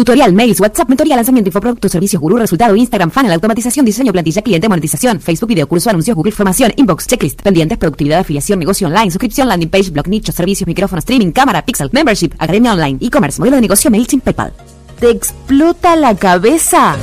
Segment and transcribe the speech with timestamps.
[0.00, 4.66] Tutorial, mails, WhatsApp, mentoría, lanzamiento, infoproductos, servicios, gurú, resultado, Instagram, funnel, automatización, diseño, plantilla, cliente,
[4.66, 9.46] monetización, Facebook, video, curso, anuncios, Google, formación, inbox, checklist, pendientes, productividad, afiliación, negocio online, suscripción,
[9.48, 13.60] landing page, blog, nicho, servicios, micrófono, streaming, cámara, pixel, membership, academia online, e-commerce, modelo de
[13.60, 14.54] negocio, MailChimp, PayPal.
[15.00, 16.96] ¿Te explota la cabeza?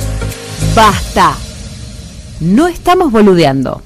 [0.74, 1.36] ¡Basta!
[2.40, 3.80] No estamos boludeando.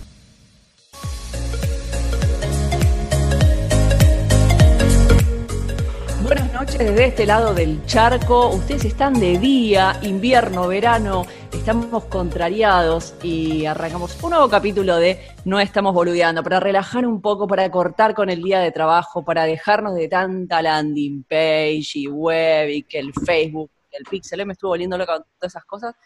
[6.62, 8.50] Noches desde este lado del charco.
[8.50, 15.58] Ustedes están de día, invierno, verano, estamos contrariados y arrancamos un nuevo capítulo de No
[15.58, 19.96] estamos boludeando, para relajar un poco, para cortar con el día de trabajo, para dejarnos
[19.96, 24.96] de tanta landing page y web y que el Facebook, el Pixel, me estuvo volviendo
[24.96, 25.96] loca con todas esas cosas.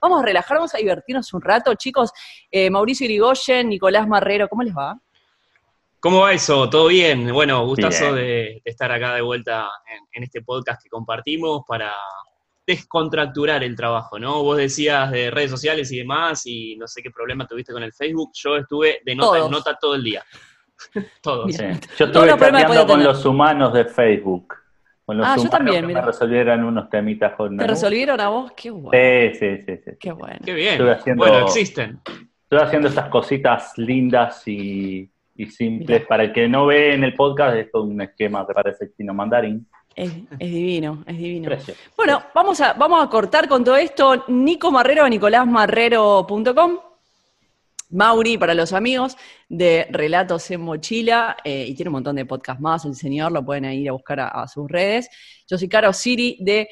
[0.00, 2.10] Vamos a relajar, vamos a divertirnos un rato, chicos.
[2.50, 4.98] Eh, Mauricio Irigoyen, Nicolás Marrero, ¿cómo les va?
[6.00, 6.68] ¿Cómo va eso?
[6.70, 7.32] ¿Todo bien?
[7.32, 11.92] Bueno, gustazo de, de estar acá de vuelta en, en este podcast que compartimos para
[12.66, 14.42] descontracturar el trabajo, ¿no?
[14.42, 17.92] Vos decías de redes sociales y demás, y no sé qué problema tuviste con el
[17.92, 18.30] Facebook.
[18.34, 19.46] Yo estuve de nota Todos.
[19.46, 20.24] en nota todo el día.
[21.22, 21.54] Todos.
[21.54, 21.62] Sí.
[21.98, 24.54] Yo estuve chateando con los humanos de Facebook.
[25.04, 26.00] Con los Ah, yo humanos también, que mira.
[26.00, 28.50] me resolvieran unos temitas con ¿Te resolvieron a vos?
[28.56, 28.90] Qué bueno.
[29.32, 29.90] Sí, sí, sí, sí.
[30.00, 30.36] Qué bueno.
[30.44, 30.72] Qué bien.
[30.72, 32.00] Estuve haciendo- Bueno, existen.
[32.42, 36.06] Estoy haciendo estas cositas lindas y, y simples.
[36.06, 39.14] Para el que no ve en el podcast, esto es un esquema que parece chino
[39.14, 39.66] mandarín.
[39.94, 41.50] Es, es divino, es divino.
[41.96, 44.24] Bueno, vamos a, vamos a cortar con todo esto.
[44.28, 46.78] Nico Marrero nicolásmarrero.com.
[47.90, 49.16] Mauri, para los amigos,
[49.48, 53.44] de Relatos en Mochila, eh, y tiene un montón de podcasts más, el señor, lo
[53.44, 55.08] pueden ir a buscar a, a sus redes.
[55.48, 56.68] Yo soy Caro Siri de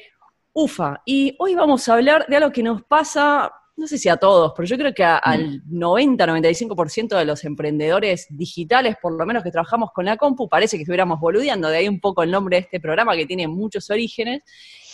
[0.51, 4.15] UFA, y hoy vamos a hablar de algo que nos pasa, no sé si a
[4.17, 9.43] todos, pero yo creo que a- al 90-95% de los emprendedores digitales, por lo menos
[9.43, 12.57] que trabajamos con la compu, parece que estuviéramos boludeando, de ahí un poco el nombre
[12.57, 14.43] de este programa que tiene muchos orígenes.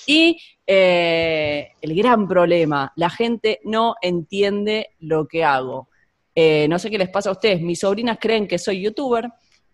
[0.08, 5.90] Y eh, el gran problema, la gente no entiende lo que hago.
[6.34, 9.30] Eh, no sé qué les pasa a ustedes, mis sobrinas creen que soy youtuber,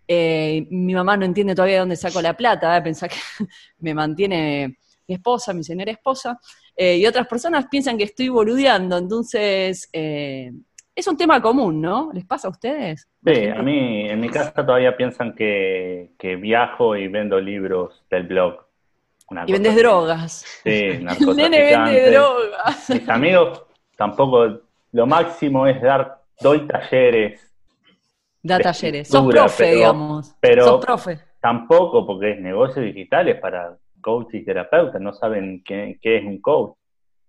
[0.08, 3.16] eh, mi mamá no entiende todavía de dónde saco la plata, pensá que
[3.80, 6.40] me mantiene mi esposa, mi señora esposa,
[6.78, 10.52] eh, y otras personas piensan que estoy boludeando, entonces eh,
[10.96, 12.12] es un tema común, ¿no?
[12.14, 13.08] ¿Les pasa a ustedes?
[13.26, 18.24] Sí, a mí en mi casa todavía piensan que, que viajo y vendo libros del
[18.28, 18.66] blog.
[19.30, 19.82] Una Y vendes así.
[19.82, 20.46] drogas.
[20.64, 20.70] Sí,
[21.20, 22.90] El nene vende drogas.
[22.90, 23.64] Mis amigos
[23.98, 24.62] tampoco,
[24.94, 27.44] lo máximo es dar, doy talleres,
[28.42, 29.10] Da talleres.
[29.10, 30.36] Sos profe, pero- digamos.
[30.40, 31.20] pero- Sos profe.
[31.42, 36.24] tampoco porque es negocio digital, es para coach y terapeuta, no saben qué, qué es
[36.26, 36.76] un coach.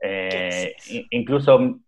[0.00, 0.74] Eh,
[1.10, 1.78] incluso,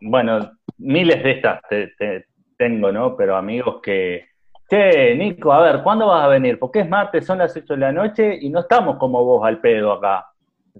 [0.00, 2.26] bueno, miles de estas te- te-
[2.56, 3.16] tengo, ¿no?
[3.16, 4.26] Pero amigos que,
[4.68, 6.58] che, Nico, a ver, ¿cuándo vas a venir?
[6.58, 9.60] Porque es martes, son las 8 de la noche y no estamos como vos al
[9.60, 10.26] pedo acá.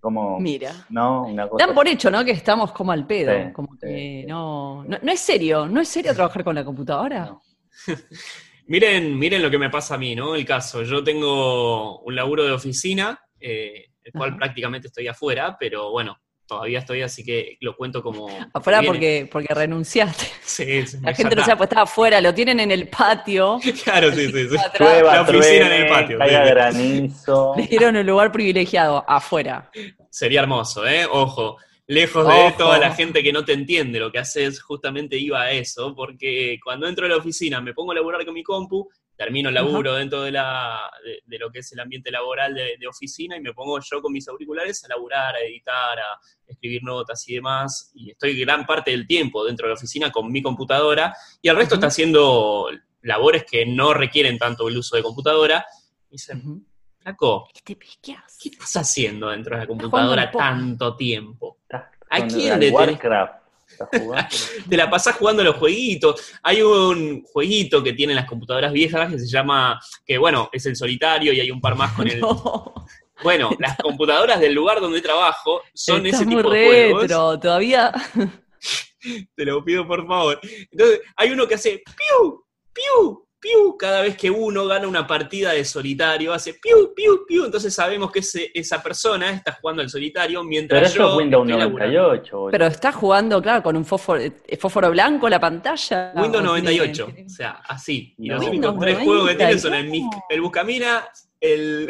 [0.01, 0.72] Como, Mira.
[0.91, 1.25] ¿no?
[1.27, 2.25] Una cosa Dan por hecho, ¿no?
[2.25, 3.33] Que estamos como al pedo.
[3.33, 3.87] Sí, como sí, que
[4.22, 4.27] sí.
[4.27, 4.99] no, no.
[5.01, 7.27] No es serio, no es serio trabajar con la computadora.
[7.27, 7.41] No.
[8.66, 10.34] Miren, miren lo que me pasa a mí, ¿no?
[10.34, 10.82] El caso.
[10.82, 14.38] Yo tengo un laburo de oficina, eh, el cual Ajá.
[14.38, 18.28] prácticamente estoy afuera, pero bueno, todavía estoy, así que lo cuento como.
[18.53, 20.26] Afuera porque, porque renunciaste.
[20.42, 23.58] Sí, sí, La gente no sabe, pues está afuera, lo tienen en el patio.
[23.84, 24.56] Claro, sí, sí, sí.
[24.78, 26.50] La oficina en el patio, caiga sí, sí.
[26.50, 27.54] granizo.
[27.56, 29.70] Le dieron un lugar privilegiado, afuera.
[30.10, 31.06] Sería hermoso, ¿eh?
[31.10, 31.56] Ojo.
[31.87, 32.56] Lejos de Ojo.
[32.56, 36.59] toda la gente que no te entiende lo que haces, justamente iba a eso, porque
[36.65, 39.95] cuando entro a la oficina me pongo a laburar con mi compu, termino el laburo
[39.95, 43.41] dentro de, la, de, de lo que es el ambiente laboral de, de oficina y
[43.41, 47.93] me pongo yo con mis auriculares a laburar, a editar, a escribir notas y demás,
[47.95, 51.56] y estoy gran parte del tiempo dentro de la oficina con mi computadora, y el
[51.56, 52.71] resto está haciendo
[53.03, 55.65] labores que no requieren tanto el uso de computadora,
[56.09, 56.65] y dicen, Ujú.
[56.99, 58.39] flaco, ¿Qué te pesqueas?
[58.43, 61.59] ¿qué estás haciendo dentro de la computadora tanto tiempo?
[62.14, 63.44] ¿A quién le Warcraft?
[64.69, 66.32] Te la pasás jugando a los jueguitos.
[66.42, 70.76] Hay un jueguito que tienen las computadoras viejas que se llama, que bueno, es el
[70.76, 72.20] solitario y hay un par más con el...
[72.20, 72.86] No,
[73.22, 77.03] Bueno, las computadoras del lugar donde trabajo son ese muy tipo de juegos.
[77.03, 77.92] retro, todavía.
[79.36, 80.41] Te lo pido por favor.
[80.71, 85.52] Entonces, hay uno que hace piu, piu, piu, cada vez que uno gana una partida
[85.52, 87.44] de solitario, hace piu, piu, piu.
[87.44, 91.16] Entonces sabemos que ese- esa persona está jugando al solitario Pero mientras eso yo es
[91.18, 91.94] Windows estoy laburando.
[91.94, 92.36] 98.
[92.38, 92.50] boludo.
[92.52, 96.12] Pero está jugando, claro, con un fósforo, eh, fósforo blanco la pantalla.
[96.16, 98.14] Windows ¿O tiene- 98, o sea, así.
[98.18, 100.10] Y los únicos tres juegos que tienen son 98.
[100.30, 101.04] el, el Buscamina,
[101.41, 101.88] el,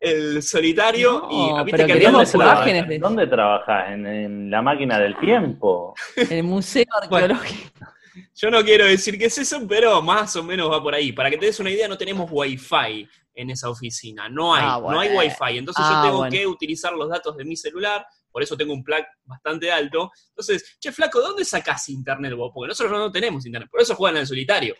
[0.00, 3.90] el Solitario y No, ah, pero que imágenes de- ¿Dónde trabajas?
[3.92, 5.94] ¿En, en la máquina del tiempo?
[6.30, 7.86] El museo arqueológico.
[8.34, 11.12] Yo no quiero decir qué es eso, pero más o menos va por ahí.
[11.12, 14.28] Para que te des una idea, no tenemos Wi-Fi en esa oficina.
[14.28, 15.20] No hay, Ah, no hay bueno.
[15.20, 15.58] Wi-Fi.
[15.58, 16.30] Entonces Ah, yo tengo bueno.
[16.32, 20.10] que utilizar los datos de mi celular, por eso tengo un plug bastante alto.
[20.30, 22.50] Entonces, che, flaco, ¿de dónde sacás internet vos?
[22.54, 24.74] Porque nosotros no tenemos internet, por eso juegan al solitario,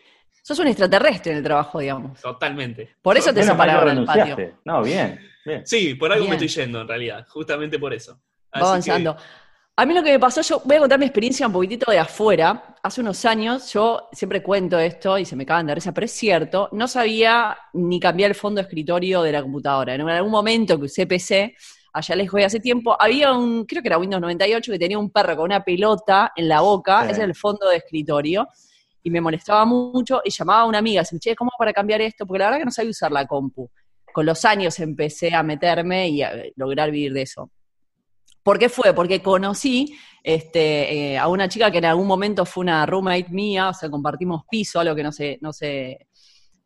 [0.47, 2.21] Sos un extraterrestre en el trabajo, digamos.
[2.21, 2.97] totalmente.
[3.01, 4.59] Por eso te que separaron del patio.
[4.67, 5.67] No, bien, bien.
[5.67, 8.13] Sí, por algo me estoy yendo en realidad, justamente por eso.
[8.55, 9.17] Va Así que- avanzando.
[9.77, 11.99] A mí lo que me pasó, yo voy a contar mi experiencia un poquitito de
[11.99, 12.77] afuera.
[12.81, 16.13] Hace unos años, yo siempre cuento esto y se me cagan de risa, pero es
[16.13, 19.95] cierto, no sabía ni cambiar el fondo de escritorio de la computadora.
[19.97, 21.57] En algún momento que usé PC,
[21.93, 25.11] allá les voy hace tiempo, había un, creo que era Windows 98, que tenía un
[25.11, 27.11] perro con una pelota en la boca, Sí.
[27.11, 28.47] ese era el fondo de escritorio,
[29.03, 32.01] y me molestaba mucho, y llamaba a una amiga, se me che, ¿cómo para cambiar
[32.01, 32.27] esto?
[32.27, 33.69] Porque la verdad que no sabía usar la compu.
[34.13, 37.51] Con los años empecé a meterme y a lograr vivir de eso.
[38.45, 38.93] ¿Por qué fue?
[38.95, 43.71] Porque conocí este, eh, a una chica que en algún momento fue una roommate mía,
[43.71, 46.07] o sea, compartimos piso, algo que no se, no se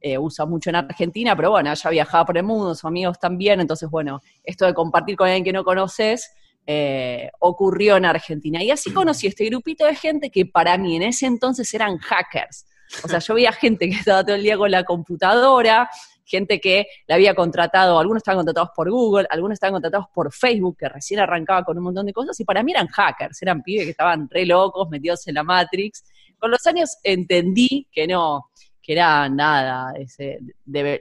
[0.01, 3.61] eh, usa mucho en Argentina, pero bueno, ella viajaba por el mundo, sus amigos también,
[3.61, 6.33] entonces bueno, esto de compartir con alguien que no conoces
[6.67, 8.63] eh, ocurrió en Argentina.
[8.63, 12.67] Y así conocí este grupito de gente que para mí en ese entonces eran hackers.
[13.05, 15.89] O sea, yo veía gente que estaba todo el día con la computadora,
[16.29, 20.77] gente que la había contratado, algunos estaban contratados por Google, algunos estaban contratados por Facebook,
[20.79, 23.85] que recién arrancaba con un montón de cosas, y para mí eran hackers, eran pibes
[23.87, 26.05] que estaban re locos, metidos en la Matrix.
[26.39, 30.39] Con los años entendí que no, que era nada, ese,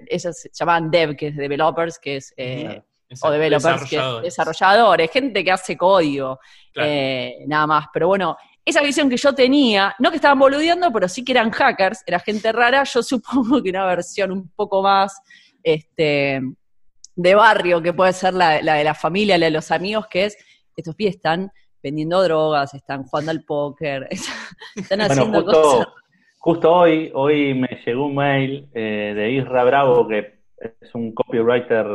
[0.08, 2.34] esos se llamaban dev, que es developers, que es...
[2.38, 2.82] eh,
[3.22, 4.24] o developers, que es Desarrolladores.
[4.24, 6.40] desarrolladores, gente que hace código,
[6.74, 6.90] Claro.
[6.92, 7.86] eh, nada más.
[7.94, 8.36] Pero bueno,
[8.69, 12.19] esa visión que yo tenía, no que estaban boludeando, pero sí que eran hackers, era
[12.19, 15.19] gente rara, yo supongo que una versión un poco más
[15.64, 16.42] este,
[17.16, 20.25] de barrio, que puede ser la, la de la familia, la de los amigos, que
[20.25, 20.38] es,
[20.75, 24.08] estos pies están vendiendo drogas, están jugando al póker,
[24.75, 25.86] están Bueno, haciendo cosas.
[25.86, 25.94] justo,
[26.40, 31.86] justo hoy, hoy me llegó un mail eh, de Isra Bravo, que es un copywriter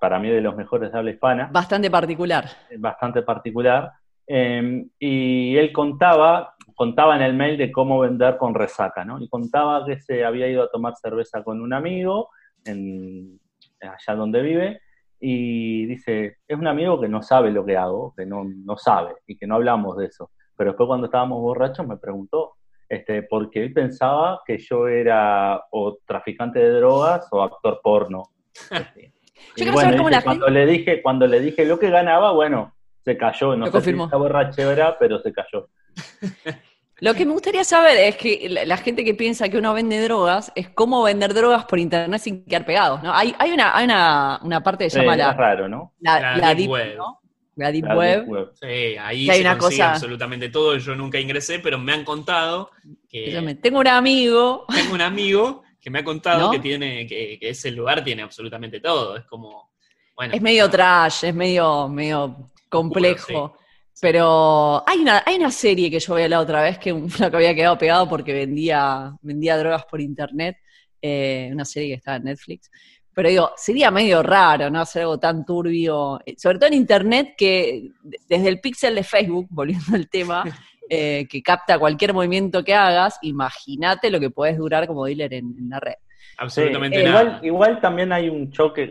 [0.00, 2.48] para mí de los mejores de habla hispana, Bastante particular.
[2.78, 3.90] bastante particular,
[4.26, 9.20] eh, y él contaba, contaba en el mail de cómo vender con resaca, ¿no?
[9.20, 12.30] Y contaba que se había ido a tomar cerveza con un amigo
[12.64, 13.38] en,
[13.80, 14.80] allá donde vive,
[15.18, 19.14] y dice, es un amigo que no sabe lo que hago, que no, no sabe,
[19.26, 20.30] y que no hablamos de eso.
[20.56, 22.56] Pero después cuando estábamos borrachos me preguntó,
[22.88, 28.24] este, porque él pensaba que yo era o traficante de drogas o actor porno.
[29.56, 31.78] Este, Yo y quiero bueno, saber cómo la cuando le dije, cuando le dije lo
[31.78, 32.74] que ganaba, bueno,
[33.06, 34.02] se cayó, no Lo sé confirmó.
[34.04, 35.68] si esta borrachera, pero se cayó.
[36.98, 40.50] Lo que me gustaría saber es que la, gente que piensa que uno vende drogas
[40.54, 43.14] es cómo vender drogas por internet sin quedar pegados, ¿no?
[43.14, 45.92] Hay, hay, una, hay una, una parte que se Sí, llama la, raro, ¿no?
[46.00, 46.96] la, La la deep deep, web.
[46.96, 47.20] ¿no?
[47.56, 48.20] La deep La web.
[48.20, 48.50] deep web.
[48.54, 48.66] Sí,
[48.98, 50.76] ahí Que hay se una consigue cosa- absolutamente todo.
[50.78, 52.70] Yo nunca ingresé, pero me han contado
[53.10, 56.50] que yo que me- tengo un amigo, tengo un amigo que me ha contado ¿No?
[56.50, 59.16] que tiene que, que ese lugar tiene absolutamente todo.
[59.18, 59.70] Es como,
[60.16, 63.56] bueno, es medio trash, es medio, medio complejo.
[63.58, 63.66] sí.
[64.00, 67.36] Pero hay una, hay una serie que yo veía la otra vez que un flaco
[67.38, 70.58] había quedado pegado porque vendía, vendía drogas por internet,
[71.00, 72.70] eh, una serie que está en Netflix.
[73.14, 74.80] Pero digo, sería medio raro, ¿no?
[74.80, 79.02] Hacer algo tan turbio, eh, sobre todo en internet, que de- desde el pixel de
[79.02, 80.44] Facebook, volviendo al tema,
[80.90, 85.54] eh, que capta cualquier movimiento que hagas, imagínate lo que puedes durar como dealer en,
[85.58, 85.94] en la red.
[86.36, 87.22] absolutamente Sí, eh, nada.
[87.22, 88.90] igual, igual también hay un choque,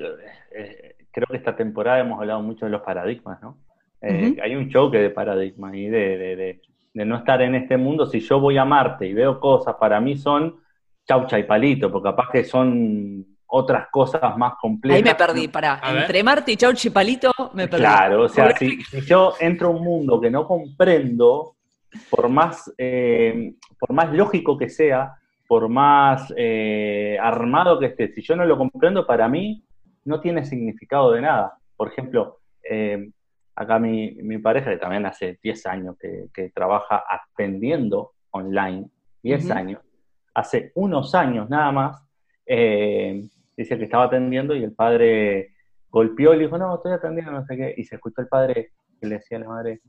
[0.52, 3.60] eh, creo que esta temporada hemos hablado mucho de los paradigmas, ¿no?
[4.02, 4.38] Eh.
[4.44, 6.62] Hay un choque de paradigmas y de, de- de-
[6.94, 8.06] de no estar en este mundo.
[8.06, 10.56] Si yo voy a Marte y veo cosas, para mí son
[11.06, 14.98] chaucha y palito, porque capaz que son otras cosas más complejas.
[14.98, 15.74] Ahí me perdí, pará.
[15.76, 16.02] A ver.
[16.04, 17.84] Entre Marte y Chauchi Palito me perdí.
[17.84, 21.56] Claro, o sea, si, si yo entro a un mundo que no comprendo,
[22.10, 25.14] por más, eh, por más lógico que sea,
[25.48, 29.64] por más eh, armado que esté, si yo no lo comprendo, para mí
[30.06, 31.58] no tiene significado de nada.
[31.78, 32.40] Por ejemplo,
[32.70, 33.10] eh,
[33.56, 38.88] acá mi, mi pareja, que también hace 10 años que, que trabaja atendiendo online,
[39.24, 39.54] 10 Ujú.
[39.54, 39.82] años,
[40.34, 42.04] hace unos años nada más,
[42.46, 45.54] eh, dice que estaba atendiendo y el padre
[45.90, 48.74] golpeó y le dijo, no, estoy atendiendo, no sé qué, y se escuchó el padre
[49.00, 49.82] que le decía a la madre,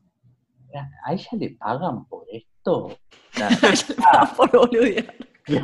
[1.05, 2.97] ¿a ella le pagan por esto?
[4.37, 5.15] Por boludear.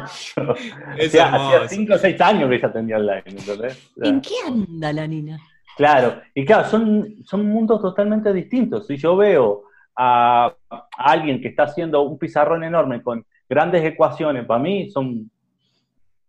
[1.03, 3.93] hacía 5 o 6 años que ella atendía online, ¿entendés?
[3.97, 5.39] ¿En qué anda la nina?
[5.77, 8.87] Claro, y claro, son, son mundos totalmente distintos.
[8.87, 9.65] Si yo veo
[9.97, 15.31] a, a alguien que está haciendo un pizarrón enorme con grandes ecuaciones, para mí son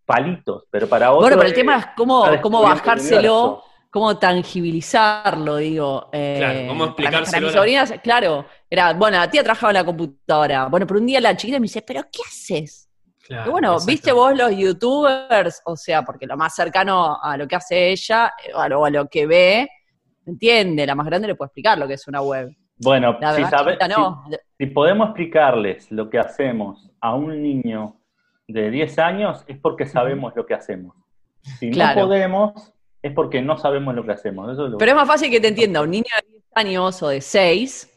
[0.06, 1.24] palitos, pero para otros...
[1.24, 6.10] Bueno, pero el tema es cómo, cómo bajárselo, cómo tangibilizarlo, digo.
[6.12, 9.76] eh, Claro, cómo para- explicárselo Para, mis sobrinas, claro, era, bueno, la tía trabajaba en
[9.76, 10.66] la computadora.
[10.68, 12.90] Bueno, pero un día la chiquita me dice, ¿pero qué haces?
[13.26, 17.48] Claro, Y bueno, viste vos los youtubers, o sea, porque lo más cercano a lo
[17.48, 19.70] que hace ella, eh, a lo, a lo que ve,
[20.26, 22.50] entiende, la más grande le puede explicar lo que es una web.
[22.78, 24.24] Bueno, La si, sabe- no.
[24.30, 27.98] si- si podemos explicarles lo que hacemos a un niño
[28.48, 30.96] de 10 años, es porque sabemos lo que hacemos.
[31.60, 32.02] Si Claro.
[32.02, 34.52] no podemos, es porque no sabemos lo que hacemos.
[34.52, 37.02] Eso es lo- Pero es más fácil que te entienda un niño de 10 años
[37.04, 37.90] o de 6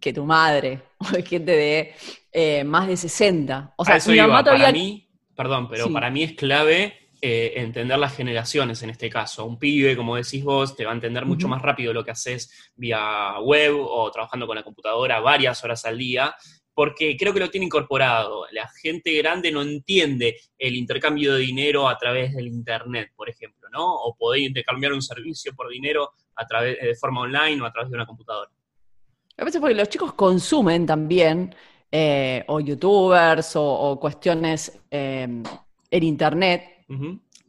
[0.00, 1.94] que tu madre, o de gente de
[2.32, 3.74] eh, más de 60.
[3.76, 4.72] O sea, eso mi iba, mamá para todavía...
[4.72, 5.92] mí, perdón, pero Sí.
[5.92, 9.44] para mí es clave eh, entender las generaciones en este caso.
[9.44, 12.70] Un pibe, como decís vos, te va a entender mucho más rápido lo que haces
[12.76, 16.34] vía web o trabajando con la computadora varias horas al día,
[16.72, 18.46] porque creo que lo tiene incorporado.
[18.52, 23.68] La gente grande no entiende el intercambio de dinero a través del Internet, por ejemplo,
[23.70, 23.84] ¿no?
[23.96, 27.90] O poder intercambiar un servicio por dinero a través, de forma online o a través
[27.90, 28.50] de una computadora.
[29.40, 31.54] A veces porque los chicos consumen también,
[31.90, 35.26] eh, o youtubers, o, o cuestiones eh,
[35.90, 36.62] en internet.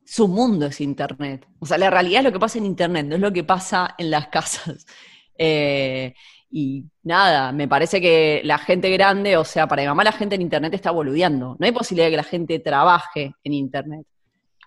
[0.05, 1.45] Su mundo es internet.
[1.59, 3.95] O sea, la realidad es lo que pasa en internet, no es lo que pasa
[3.97, 4.85] en las casas.
[5.43, 6.13] Eh,
[6.51, 10.35] y nada, me parece que la gente grande, o sea, para mi mamá la gente
[10.35, 11.55] en internet está boludeando.
[11.57, 14.05] No hay posibilidad de que la gente trabaje en internet.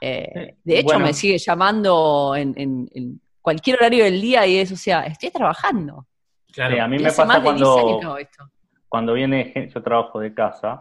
[0.01, 1.05] Eh, de hecho, Bueno.
[1.07, 5.31] me sigue llamando en, en- en cualquier horario del día y es, o sea, estoy
[5.31, 6.07] trabajando.
[6.55, 6.75] Claro.
[6.75, 8.51] Sí, a mí me pasa más de 10 años cuando, esto.
[8.89, 10.81] cuando viene gente, yo trabajo de casa,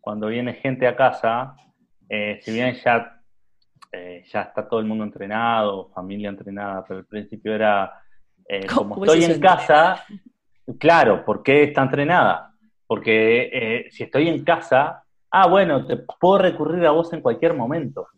[0.00, 1.54] cuando viene gente a casa,
[2.08, 3.20] eh, si bien ya,
[3.92, 7.92] eh, ya está todo el mundo entrenado, familia entrenada, pero al principio era,
[8.48, 10.04] eh, ¿Cómo- como estoy en casa,
[10.78, 12.50] claro, ¿por qué está entrenada?
[12.86, 17.54] Porque eh, si estoy en casa, ah, bueno, te puedo recurrir a vos en cualquier
[17.54, 18.08] momento.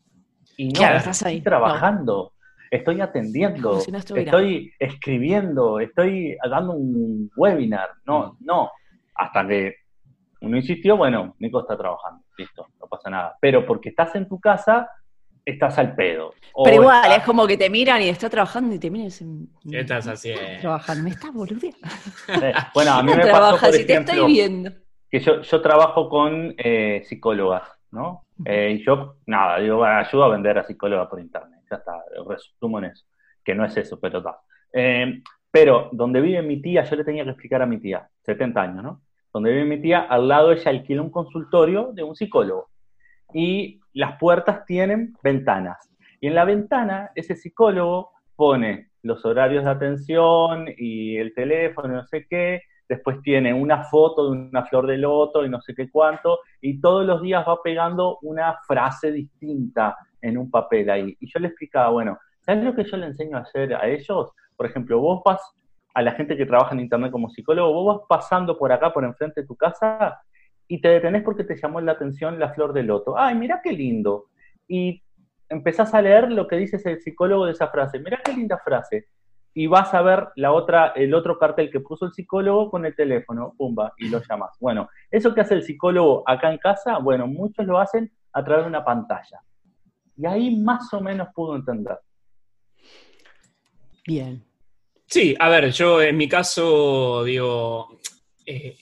[0.56, 1.36] Y no, Claro, estás ahí.
[1.36, 2.32] estoy trabajando,
[2.70, 7.90] estoy atendiendo, no estoy escribiendo, estoy dando un webinar.
[7.90, 8.00] Mm.
[8.06, 8.70] No, no.
[9.14, 9.74] Hasta que
[10.42, 13.36] uno insistió, bueno, Nico está trabajando, listo, no pasa nada.
[13.40, 14.90] Pero porque estás en tu casa,
[15.44, 16.34] estás al pedo.
[16.64, 19.10] Pero igual, estás- es como que te miran y está trabajando y te miran y
[19.10, 20.60] dicen, ¿Qué estás haciendo?
[20.60, 21.78] trabajando, me estás boludeando.
[22.42, 24.70] eh, Bueno, a mí me pasó, trabajas por si te ejemplo, estoy viendo.
[25.10, 28.24] que yo, yo trabajo con eh, psicólogas, ¿no?
[28.44, 31.55] Eh, y yo, nada, digo, ayudo a vender a psicólogas por internet.
[31.70, 33.04] Ya está, resumo en eso.
[33.44, 34.38] Que no es eso, pero está.
[34.72, 38.60] Eh, pero donde vive mi tía, yo le tenía que explicar a mi tía, 70
[38.60, 39.02] años, ¿no?
[39.32, 42.68] Donde vive mi tía, al lado ella alquila un consultorio de un psicólogo.
[43.32, 45.90] Y las puertas tienen ventanas.
[46.20, 52.06] Y en la ventana, ese psicólogo pone los horarios de atención y el teléfono, no
[52.06, 55.90] sé qué, después tiene una foto de una flor de loto y no sé qué
[55.90, 61.16] cuánto, y todos los días va pegando una frase distinta en un papel ahí.
[61.20, 64.32] Y yo le explicaba, bueno, ¿sabes lo que yo le enseño a hacer a ellos?
[64.56, 65.40] Por ejemplo, vos vas
[65.94, 69.04] a la gente que trabaja en internet como psicólogo, vos vas pasando por acá, por
[69.04, 70.20] enfrente de tu casa,
[70.68, 73.16] y te detenés porque te llamó la atención la flor de loto.
[73.16, 74.26] Ay, mira qué lindo.
[74.68, 75.02] Y
[75.48, 77.98] empezás a leer lo que dice el psicólogo de esa frase.
[78.00, 79.06] Mira qué linda frase
[79.58, 82.94] y vas a ver la otra, el otro cartel que puso el psicólogo con el
[82.94, 84.50] teléfono, pumba, y lo llamas.
[84.60, 88.66] Bueno, eso que hace el psicólogo acá en casa, bueno, muchos lo hacen a través
[88.66, 89.40] de una pantalla.
[90.14, 91.98] Y ahí más o menos pudo entender.
[94.06, 94.44] Bien.
[95.06, 97.98] Sí, a ver, yo en mi caso, digo,
[98.44, 98.76] eh,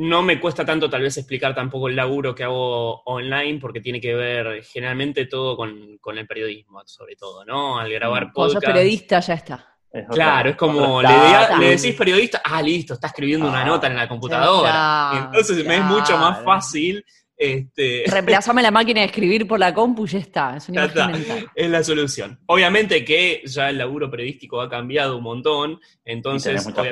[0.00, 4.00] no me cuesta tanto tal vez explicar tampoco el laburo que hago online porque tiene
[4.00, 7.78] que ver generalmente todo con, con el periodismo, sobre todo, ¿no?
[7.80, 8.76] Al grabar Cuando sos podcast.
[8.76, 9.76] periodista ya está.
[9.90, 13.86] Es otra- Claro, es como le, decís periodista, ah, listo, está escribiendo una Ah, nota
[13.88, 14.68] en la computadora.
[15.14, 17.04] está, entonces me es mucho más fácil,
[17.36, 20.56] este, Reemplazame la máquina de escribir por la compu y ya está.
[20.56, 21.50] Es una Ya está.
[21.54, 22.38] es la solución.
[22.46, 26.82] Obviamente que ya el laburo periodístico ha cambiado un montón, entonces tenés mucha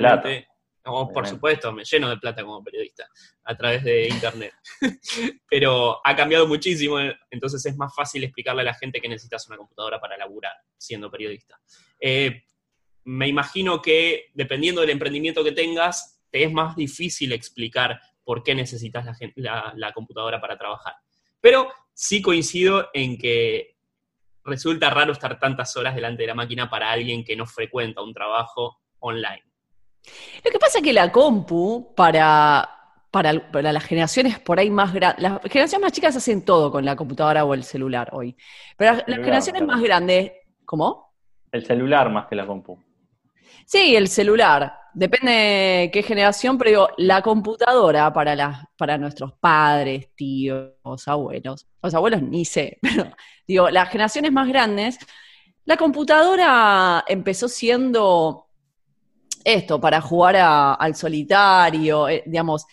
[1.13, 3.09] por supuesto, me lleno de plata como periodista
[3.45, 4.53] a través de internet.
[5.51, 6.99] Pero ha cambiado muchísimo,
[7.31, 11.11] entonces es más fácil explicarle a la gente que necesitas una computadora para laburar siendo
[11.11, 11.59] periodista.
[12.01, 12.45] Eh,
[13.05, 18.55] me imagino que dependiendo del emprendimiento que tengas, te es más difícil explicar por qué
[18.55, 20.95] necesitas la, gen- la- la computadora para trabajar.
[21.41, 23.77] Pero sí coincido en que
[24.45, 28.13] resulta raro estar tantas horas delante de la máquina para alguien que no frecuenta un
[28.13, 29.43] trabajo online.
[30.45, 32.69] Lo que pasa es que la compu, para,
[33.11, 36.85] para, para las generaciones por ahí más grandes, las generaciones más chicas hacen todo con
[36.85, 38.37] la computadora o el celular hoy.
[38.77, 39.73] Pero las, celular, generaciones claro.
[39.73, 40.33] más grandes,
[40.65, 41.13] ¿cómo?
[41.53, 42.79] El celular más que la compu.
[43.65, 44.73] Sí, el celular.
[44.95, 50.73] Depende qué generación, pero digo, la computadora para, las, para nuestros padres, tíos,
[51.07, 51.67] abuelos.
[51.83, 53.11] Los abuelos ni sé, pero
[53.47, 54.99] digo, las generaciones más grandes,
[55.65, 58.46] la computadora empezó siendo
[59.47, 62.67] esto, para jugar al solitario, eh, digamos,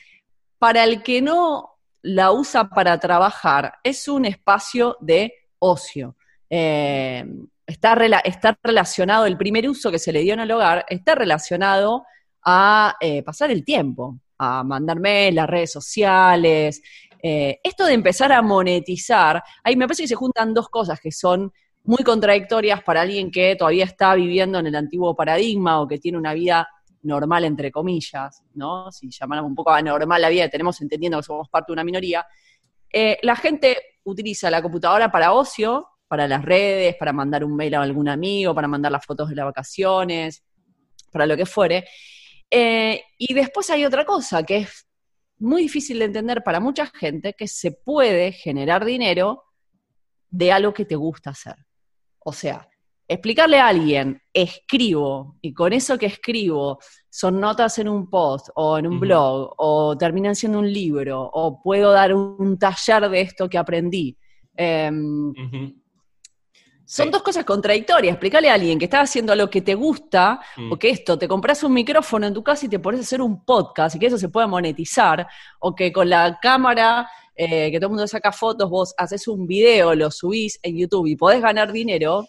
[0.57, 6.17] para el que no la usa para trabajar, es un espacio de ocio.
[6.49, 7.23] Eh,
[7.67, 12.05] está, está, relacionado, el primer uso que se le dio en el hogar, está relacionado
[12.43, 16.81] a eh, pasar el tiempo, a mandar mails, las redes sociales.
[17.21, 21.53] Esto de empezar a monetizar, ahí me parece que se juntan dos cosas que son
[21.83, 26.17] muy contradictorias para alguien que todavía está viviendo en el antiguo paradigma o que tiene
[26.17, 26.67] una vida
[27.01, 28.91] normal, entre comillas, ¿no?
[28.91, 32.25] Si llamáramos un poco anormal la vida, tenemos entendiendo que somos parte de una minoría.
[32.91, 37.75] Eh, la gente utiliza la computadora para ocio, para las redes, para mandar un mail
[37.75, 40.43] a algún amigo, para mandar las fotos de las vacaciones,
[41.11, 41.85] para lo que fuere.
[42.49, 44.87] Eh, y después hay otra cosa que es
[45.39, 49.43] muy difícil de entender para mucha gente, que se puede generar dinero
[50.29, 51.55] de algo que te gusta hacer.
[52.25, 52.67] O sea,
[53.07, 58.77] explicarle a alguien, escribo, y con eso que escribo son notas en un post o
[58.77, 63.49] en un blog, o terminan siendo un libro, o puedo dar un, taller de esto
[63.49, 64.17] que aprendí.
[64.55, 65.33] Em,
[66.85, 68.13] son dos cosas contradictorias.
[68.13, 70.71] Explicarle a alguien que está haciendo lo que te gusta, mm.
[70.71, 73.21] o que esto, te compras un micrófono en tu casa y te pones a hacer
[73.21, 75.27] un podcast y que eso se pueda monetizar,
[75.59, 79.47] o que con la cámara eh, que todo el mundo saca fotos, vos haces un
[79.47, 82.27] video, lo subís en YouTube y podés ganar dinero,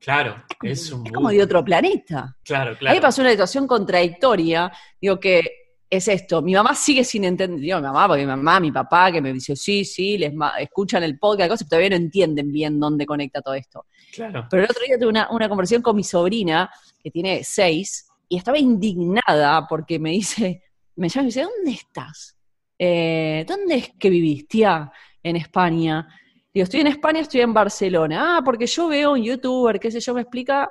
[0.00, 2.36] Claro, es, como de otro planeta.
[2.44, 2.94] Claro, claro.
[2.94, 5.42] Ahí pasó una situación contradictoria, digo que
[5.90, 9.10] es esto, mi mamá sigue sin entender, digo mi mamá, porque mi mamá, mi papá,
[9.10, 13.06] que me dice, sí, sí, les escuchan el podcast, cosas, todavía no entienden bien dónde
[13.06, 13.86] conecta todo esto.
[14.12, 14.46] Claro.
[14.50, 16.70] Pero el otro día tuve una, una conversación con mi sobrina,
[17.02, 20.62] que tiene seis, y estaba indignada porque me dice,
[20.96, 22.37] me llama y me dice, ¿dónde estás?
[22.78, 24.90] Eh, ¿Dónde es que vivís, tía,
[25.22, 26.06] en España?
[26.52, 28.38] Digo, estoy en España, estoy en Barcelona.
[28.38, 30.70] Ah, porque yo veo un youtuber, qué sé yo, me explica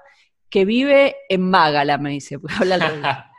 [0.50, 2.78] que vive en Mágala, me dice, porque habla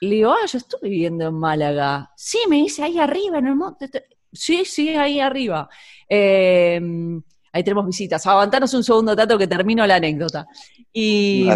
[0.00, 2.10] Le digo, ah, yo estoy viviendo en Málaga.
[2.16, 3.88] Sí, me dice, ahí arriba, en el monte.
[4.32, 5.68] Sí, sí, ahí arriba.
[6.08, 7.22] Em,
[7.52, 8.26] ahí tenemos visitas.
[8.26, 10.46] Aguantanos un segundo, Tato, que termino la anécdota.
[10.92, 11.48] Y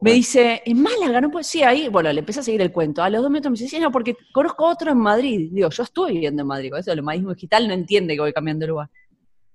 [0.00, 1.88] me dice, en Málaga, no puede ser ahí.
[1.88, 3.02] Bueno, le empecé a seguir el cuento.
[3.02, 5.50] A los dos minutos me dice, sí, no, porque conozco otro en Madrid.
[5.52, 8.32] Digo, yo estuve viviendo en Madrid, con eso el humanismo digital no entiende que voy
[8.32, 8.90] cambiando de lugar.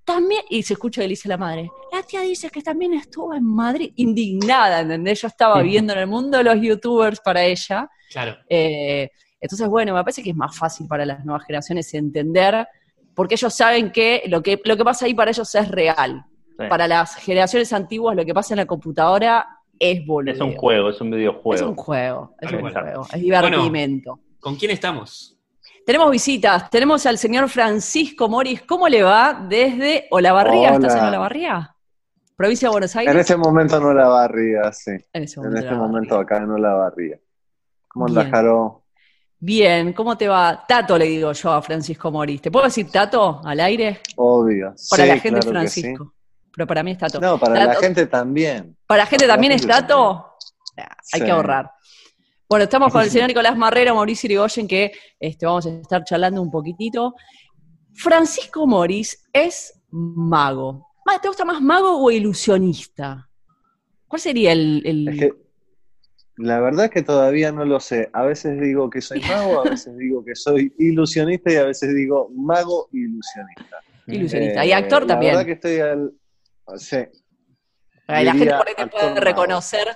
[0.03, 3.34] También, y se escucha que le dice la madre, la tía dice que también estuvo
[3.34, 5.21] en Madrid, indignada, ¿entendés?
[5.21, 7.89] Yo estaba viviendo en el mundo de los youtubers para ella.
[8.10, 8.36] Claro.
[8.49, 12.67] Eh, entonces, bueno, me parece que es más fácil para las nuevas generaciones entender,
[13.15, 16.25] porque ellos saben que lo que, lo que pasa ahí para ellos es real.
[16.69, 21.01] Para las generaciones antiguas, lo que pasa en la computadora es Es un juego, es
[21.01, 21.55] un videojuego.
[21.55, 24.19] Es un juego, es un juego, es divertimento.
[24.39, 25.38] ¿Con quién estamos?
[25.86, 28.62] Tenemos visitas, tenemos al señor Francisco Moris.
[28.62, 30.73] ¿Cómo le va desde Olavarría?
[30.73, 31.75] ¿Estás en Olavarría?
[32.36, 33.13] Provincia de Buenos Aires.
[33.13, 34.91] En este momento en Olavarría, sí.
[35.12, 37.19] En, ese momento, en este momento acá en Olavarría.
[37.89, 38.83] ¿Cómo andas, Jaro?
[39.39, 40.63] Bien, ¿cómo te va?
[40.65, 42.41] Tato le digo yo a Francisco Moris.
[42.41, 43.99] ¿Te puedo decir Tato al aire?
[44.15, 44.73] Obvio.
[44.89, 46.13] Para la gente Francisco
[46.55, 47.19] pero para mí es Tato.
[47.19, 48.77] No, para la gente también.
[48.85, 50.35] ¿Para la gente también es Tato?
[51.11, 51.71] Hay que ahorrar.
[52.47, 56.41] Bueno, estamos con el señor Nicolás Marrero, Mauricio Irigoyen, que este, vamos a estar charlando
[56.41, 57.15] un poquitito.
[57.95, 60.87] Francisco Moris es mago.
[61.21, 63.29] ¿Te gusta más mago o ilusionista?
[64.07, 65.33] ¿Cuál sería el...?
[66.35, 68.09] la verdad es que todavía no lo sé.
[68.13, 71.95] A veces digo que soy mago, a veces digo que soy ilusionista y a veces
[71.95, 73.77] digo mago ilusionista.
[74.07, 74.65] Ilusionista.
[74.65, 75.33] y actor también.
[75.33, 76.13] La verdad que estoy al,
[76.78, 76.97] Sí.
[78.08, 79.88] La gente puede reconocer,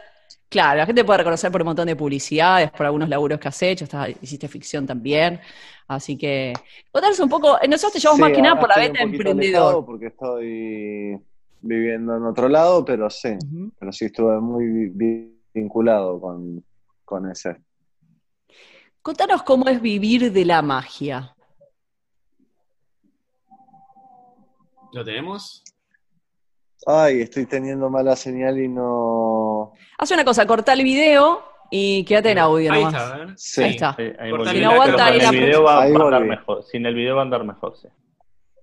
[0.49, 3.61] claro, la gente puede reconocer por un montón de publicidades, por algunos laburos que has
[3.61, 3.85] hecho,
[4.21, 5.39] hiciste ficción también,
[5.87, 6.53] así que
[6.91, 9.85] contanos un poco, nosotros te llevamos más que nada por la venta emprendedor.
[9.85, 11.21] Porque estoy
[11.61, 13.37] viviendo en otro lado, pero sí,
[13.77, 14.91] pero sí estuve muy
[15.53, 16.63] vinculado con,
[17.03, 17.57] con ese.
[19.01, 21.35] Contanos cómo es vivir de la magia.
[24.93, 25.63] ¿Lo tenemos?
[26.85, 29.73] Ay, estoy teniendo mala señal y no.
[29.97, 33.63] Haz una cosa, corta el video y quédate en audio ahí Está, sí.
[33.63, 33.95] Ahí está.
[33.95, 36.63] si no aguanta ahí el video va, a andar mejor.
[36.63, 37.87] Sin el video va a andar mejor, sí.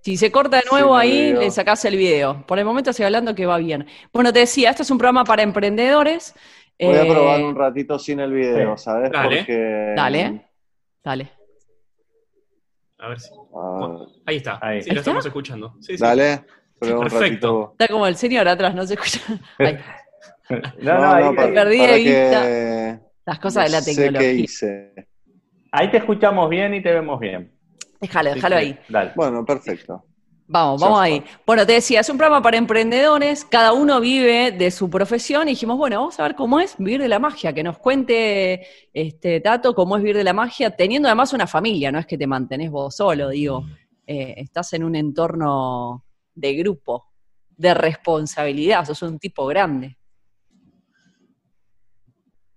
[0.01, 2.45] Si se corta de nuevo ahí, le sacás el video.
[2.45, 3.87] Por el momento estoy hablando que va bien.
[4.13, 6.35] Bueno, te decía, esto es un programa para emprendedores.
[6.79, 9.11] Voy a eh, probar un ratito sin el video, ¿sabes?
[9.11, 9.37] Dale.
[9.37, 9.93] Porque...
[9.95, 10.45] Dale.
[11.03, 11.31] Dale.
[12.99, 13.29] A ver si.
[13.55, 14.05] Ah.
[14.27, 14.59] ahí está.
[14.61, 14.81] Ahí.
[14.83, 15.73] Sí, lo estamos escuchando.
[15.79, 16.43] Sí, Dale.
[16.79, 17.71] Perfecto.
[17.71, 19.19] Está como el señor atrás, no se escucha.
[20.81, 24.21] no, no, no, perdí de vista las cosas de la tecnología.
[24.21, 24.93] Sé hice.
[25.71, 27.51] Ahí te escuchamos bien y te vemos bien.
[27.99, 28.79] Déjalo, déjalo ahí.
[29.15, 30.05] Bueno, perfecto.
[30.47, 31.23] Vamos, vamos ahí.
[31.45, 35.51] Bueno, te decía, es un programa para emprendedores, cada uno vive de su profesión y
[35.51, 39.41] dijimos, bueno, vamos a ver cómo es vivir de la magia, que nos cuente este
[39.41, 42.27] Tato cómo es vivir de la magia, teniendo además una familia, no es que te
[42.27, 43.65] mantenés vos solo, digo,
[44.05, 46.04] eh, estás en un entorno
[46.35, 47.07] de grupo,
[47.49, 49.97] de responsabilidad, sos un tipo grande.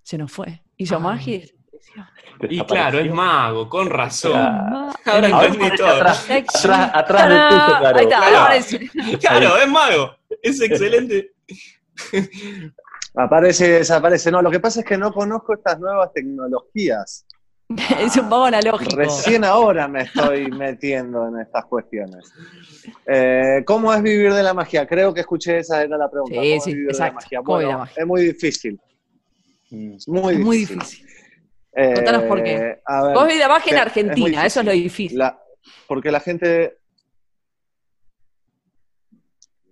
[0.03, 0.62] Se nos fue.
[0.77, 1.43] Y yo magia.
[2.49, 4.33] Y claro, es mago, con razón.
[5.05, 5.88] Ahora entendí todo.
[5.88, 7.99] atrás, atrás, atrás del tuyo, claro.
[7.99, 8.37] Ahí está, Claro.
[8.38, 8.91] aparece.
[9.19, 10.17] Claro, es mago.
[10.43, 11.33] Es excelente.
[13.14, 14.31] Aparece, desaparece.
[14.31, 17.27] No, lo que pasa es que no conozco estas nuevas tecnologías.
[18.01, 18.97] es un poco analógico.
[18.97, 22.33] Recién ahora me estoy metiendo en estas cuestiones.
[23.07, 24.87] Eh, ¿Cómo es vivir de la magia?
[24.87, 26.35] Creo que escuché esa era la pregunta.
[26.41, 27.13] Sí, ¿Cómo es sí, vivir de exacto.
[27.15, 27.39] la magia?
[27.43, 28.01] ¿Cómo vive Bueno, la magia?
[28.03, 28.81] es muy difícil.
[29.71, 29.93] Mm.
[29.97, 30.45] Es muy difícil.
[30.45, 31.07] muy difícil.
[31.75, 32.81] Eh, Contanos por qué.
[32.87, 34.93] a ver, Vos vivís de magia en es Argentina, eso es lo difícil.
[35.09, 35.19] difícil.
[35.19, 35.39] La-
[35.87, 36.79] porque la gente.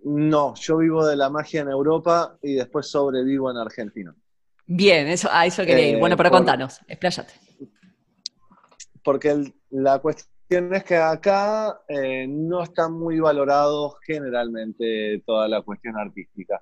[0.03, 4.15] No, yo vivo de la magia en Europa y después sobrevivo en Argentina.
[4.67, 5.95] Bien, eso, a eso quería ir.
[5.95, 7.33] Eh, Bueno, pero por- contanos, expláyate.
[9.07, 15.61] Porque el- la cuestión es que acá eh, no está muy valorado generalmente toda la
[15.61, 16.61] cuestión artística.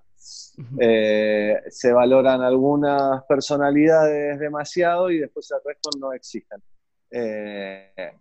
[0.80, 6.62] Eh, se valoran algunas personalidades demasiado y después el resto no existen.
[7.10, 8.12] Eh,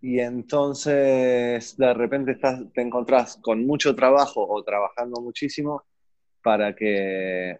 [0.00, 5.82] y entonces de repente estás, te encontrás con mucho trabajo o trabajando muchísimo
[6.42, 7.58] para que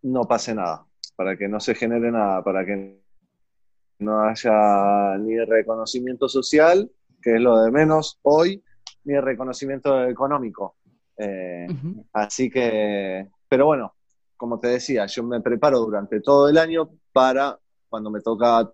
[0.00, 3.03] no pase nada, para que no se genere nada, para que
[3.98, 6.90] no haya ni reconocimiento social,
[7.22, 8.62] que es lo de menos hoy,
[9.04, 10.76] ni reconocimiento económico.
[11.16, 11.66] Eh.
[12.12, 13.94] Así que, pero bueno,
[14.36, 18.70] como te decía, yo me preparo durante todo el año para cuando me toca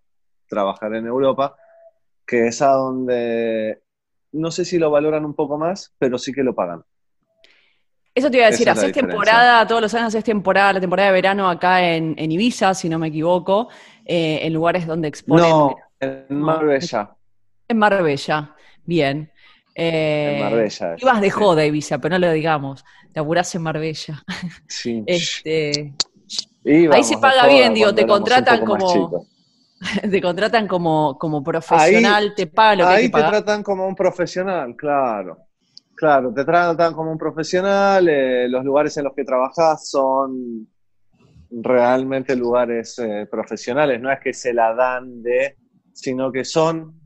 [0.48, 1.54] trabajar en Europa,
[2.26, 3.82] que es a donde
[4.32, 6.84] no sé si lo valoran un poco más, pero sí que lo pagan.
[8.14, 11.12] Eso te iba a decir, haces temporada, todos los años haces temporada, la temporada de
[11.14, 13.68] verano acá en, en Ibiza, si no me equivoco,
[14.04, 15.48] eh, en lugares donde exponen.
[15.48, 17.14] No, en Marbella.
[17.68, 19.30] En Marbella, bien.
[19.76, 20.94] Eh, En Marbella.
[20.94, 22.84] es, Ibas de joda, Ibiza, pero no lo digamos.
[23.14, 24.22] Laburás en Marbella.
[24.66, 25.02] Sí.
[25.06, 25.94] Este,
[26.64, 29.26] Íbamos ahí se paga bien, digo, te contratan como-
[30.10, 33.94] te contratan como, como profesional, te pagan lo que Ahí que te tratan como un
[33.94, 35.38] profesional, claro.
[36.00, 40.66] Claro, te tratan como un profesional, eh, los lugares en los que trabajas son
[41.50, 45.58] realmente lugares eh, profesionales, no es que se la dan de,
[45.92, 46.98] sino que son,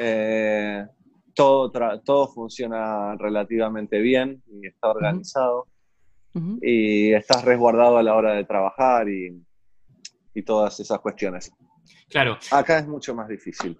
[0.00, 0.84] eh,
[1.32, 1.70] todo,
[2.04, 5.68] todo funciona relativamente bien y está organizado
[6.60, 9.40] y estás resguardado a la hora de trabajar y,
[10.34, 11.52] y todas esas cuestiones.
[12.08, 12.36] Claro.
[12.50, 13.78] Acá es mucho más difícil.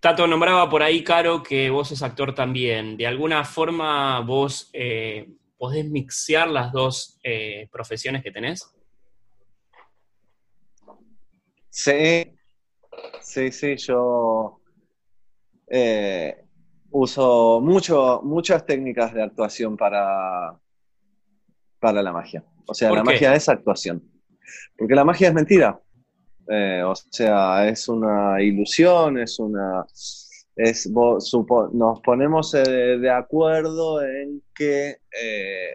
[0.00, 2.96] Tato nombraba por ahí, Caro, que vos sos actor también.
[2.96, 8.72] ¿De alguna forma vos eh, podés mixear las dos eh, profesiones que tenés?
[11.70, 12.32] Sí,
[13.20, 14.60] sí, sí, yo
[15.68, 16.44] eh,
[16.90, 20.58] uso mucho, muchas técnicas de actuación para,
[21.78, 22.44] para la magia.
[22.66, 23.10] O sea, ¿Por la qué?
[23.12, 24.02] magia es actuación.
[24.76, 25.80] Porque la magia es mentira.
[26.48, 29.84] Eh, o sea, es una ilusión, es una...
[30.54, 35.70] Es, nos ponemos eh, de acuerdo en que eh,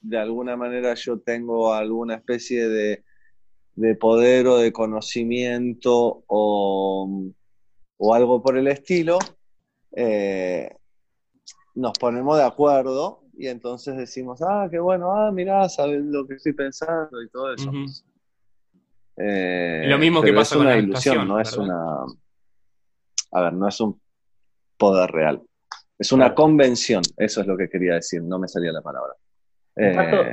[0.00, 3.02] de alguna manera yo tengo alguna especie de,
[3.74, 7.32] de poder o de conocimiento o,
[7.96, 9.18] o algo por el estilo,
[11.74, 16.34] nos ponemos de acuerdo y entonces decimos, ah, qué bueno, ah, mirá, sabes lo que
[16.34, 17.72] estoy pensando y todo eso.
[19.22, 21.64] Eh, Lo mismo que pasa es con una la ilusión, no es ¿verdad?
[21.64, 22.14] una...
[23.32, 24.00] A ver, no es un
[24.76, 25.42] poder real.
[25.98, 26.34] Es una Claro.
[26.36, 29.12] convención, eso es lo que quería decir, no me salía la palabra.
[29.76, 30.24] Eh, Tato,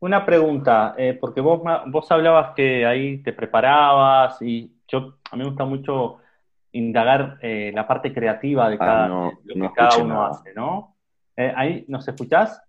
[0.00, 5.42] Una pregunta, eh, porque vos, vos hablabas que ahí te preparabas y yo, a mí
[5.42, 6.18] me gusta mucho
[6.72, 10.28] indagar eh, la parte creativa de Ah, cada, no, lo que no cada uno nada.
[10.30, 10.96] hace, ¿no?
[11.36, 12.62] Eh, ahí, ¿nos escuchás?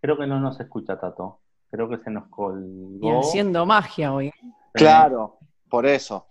[0.00, 1.39] Creo que no nos escucha, Tato.
[1.70, 3.20] Creo que se nos Y colgó.
[3.20, 4.32] haciendo magia hoy.
[4.72, 6.26] claro, por eso,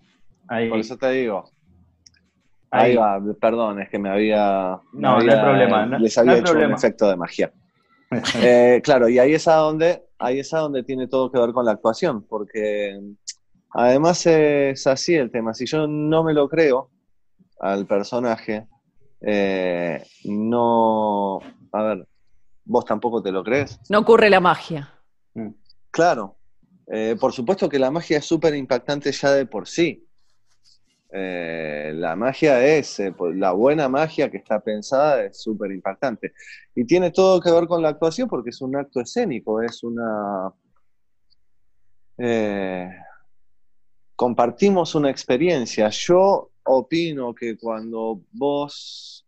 [0.48, 1.50] Ahí, por eso te digo.
[2.72, 2.92] ahí.
[2.92, 4.80] Ahí va, perdón, es que me había.
[4.94, 6.74] me No, no hay problema, no- les había hecho problema.
[6.74, 7.54] un efecto de magia.
[8.42, 11.52] Eh, claro, y ahí es a donde, ahí es a donde tiene todo que ver
[11.54, 13.00] con la actuación, porque
[13.72, 15.54] además es así el tema.
[15.54, 16.90] Si yo no me lo creo
[17.60, 18.68] al personaje,
[19.22, 21.38] eh, no.
[21.72, 22.08] A ver,
[22.66, 23.80] vos tampoco te lo crees.
[23.90, 24.92] No ocurre la magia.
[25.92, 26.40] Claro,
[26.92, 30.06] eh, por supuesto que la magia es súper impactante ya de por sí.
[31.12, 36.34] Eh, la magia es, eh, la buena magia que está pensada es súper impactante.
[36.76, 40.52] Y tiene todo que ver con la actuación porque es un acto escénico, es una...
[44.16, 45.90] compartimos una experiencia.
[45.90, 49.26] Yo opino que cuando vos...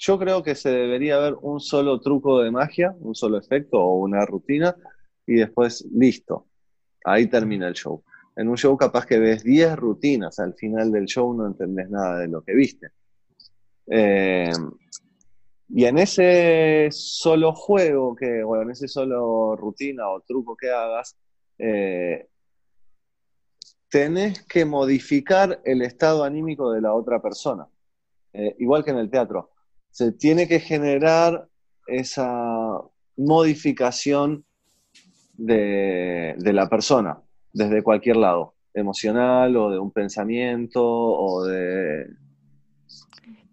[0.00, 3.98] Yo creo que se debería haber un solo truco de magia, un solo efecto o
[3.98, 4.76] una rutina
[5.28, 6.46] y después listo.
[7.04, 8.02] Ahí termina el show.
[8.34, 12.20] En un show capaz que ves 10 rutinas, al final del show no entendés nada
[12.20, 12.88] de lo que viste.
[13.90, 14.50] Eh,
[15.68, 21.14] y en ese solo juego que, o en ese solo rutina o truco que hagas,
[21.58, 22.26] eh,
[23.90, 27.66] tenés que modificar el estado anímico de la otra persona.
[28.32, 29.50] Eh, igual que en el teatro.
[29.90, 31.48] Se tiene que generar
[31.86, 32.80] esa
[33.16, 34.44] modificación
[35.38, 37.18] de, de la persona
[37.52, 42.06] desde cualquier lado, emocional o de un pensamiento o de...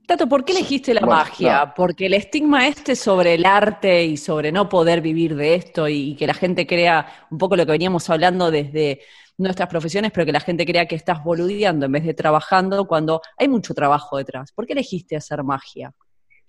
[0.05, 1.65] Tato, ¿por qué elegiste la Bueno, magia?
[1.65, 1.73] no.
[1.75, 6.15] Porque el estigma este sobre el arte y sobre no poder vivir de esto y
[6.15, 8.99] que la gente crea un poco lo que veníamos hablando desde
[9.37, 13.21] nuestras profesiones, pero que la gente crea que estás boludeando en vez de trabajando cuando
[13.37, 14.51] hay mucho trabajo detrás.
[14.51, 15.91] ¿Por qué elegiste hacer magia?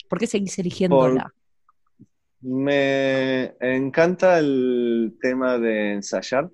[0.08, 1.32] ¿Por qué seguís eligiéndola?
[2.40, 6.50] Me encanta el tema de ensayar,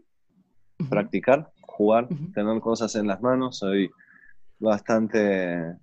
[0.88, 3.58] practicar, jugar, tener cosas en las manos.
[3.58, 3.90] Soy
[4.58, 5.76] bastante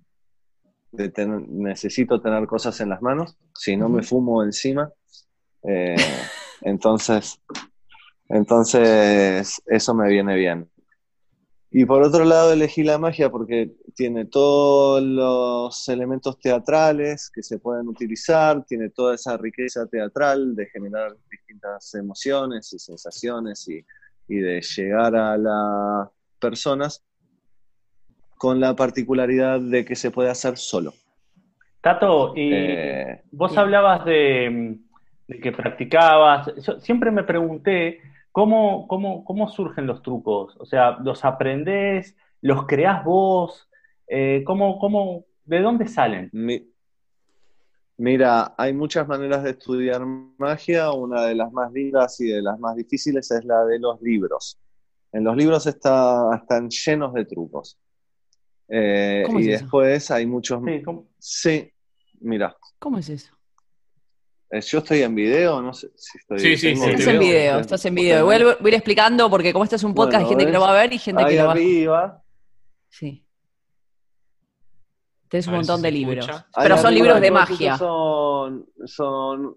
[0.92, 4.90] de tener- necesito tener cosas en las manos, si no me fumo encima.
[5.62, 5.96] Eh,
[6.62, 7.40] entonces,
[8.28, 10.69] entonces eso me viene bien.
[11.72, 17.60] Y por otro lado elegí la magia porque tiene todos los elementos teatrales que se
[17.60, 23.84] pueden utilizar, tiene toda esa riqueza teatral de generar distintas emociones y sensaciones y,
[24.26, 26.08] y de llegar a las
[26.40, 27.04] personas
[28.36, 30.92] con la particularidad de que se puede hacer solo.
[31.80, 34.76] Tato, y Eh, vos hablabas de,
[35.28, 36.50] de que practicabas.
[36.66, 38.00] Yo siempre me pregunté
[38.32, 40.56] cómo, cómo, cómo surgen los trucos.
[40.58, 42.16] O sea, ¿los aprendés?
[42.40, 43.68] ¿Los creás vos?
[44.06, 46.30] Eh, ¿cómo, cómo, ¿De dónde salen?
[46.32, 46.66] Mi-
[47.96, 50.00] Mira, hay muchas maneras de estudiar
[50.38, 50.90] magia.
[50.92, 54.58] Una de las más lindas y de las más difíciles es la de los libros.
[55.12, 57.78] En los libros está- están llenos de trucos.
[58.68, 59.64] Eh, ¿Cómo es y eso?
[59.64, 60.62] después hay muchos...
[60.64, 61.08] Sí, ¿cómo?
[61.18, 61.70] Sí,
[62.20, 63.34] mira, ¿Cómo es eso?
[64.50, 66.38] Eh, yo estoy en video, no sé si estoy...
[66.40, 68.24] Sí, sí, sí, Estás en video, ¿Ustedes- estás en video.
[68.24, 70.70] voy a ir explicando porque como este es un podcast, hay gente que lo va
[70.70, 71.52] a ver y gente que lo va a...
[71.52, 72.22] arriba,
[72.88, 73.24] Sí.
[75.28, 76.24] Tenés un A ver montón si de libros.
[76.28, 76.46] escucha.
[76.54, 77.76] ahí Pero son arriba libros de magia.
[77.78, 79.54] Son, son,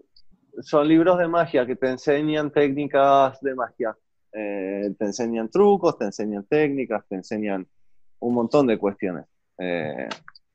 [0.60, 3.96] son libros de magia que te enseñan técnicas de magia.
[4.32, 7.66] Eh, te enseñan trucos, te enseñan técnicas, te enseñan
[8.20, 9.24] un montón de cuestiones.
[9.58, 10.08] Eh,